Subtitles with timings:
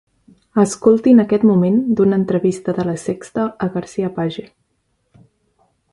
[0.61, 4.47] Escoltin aquest moment d'una entrevista de La Sexta a García-Page.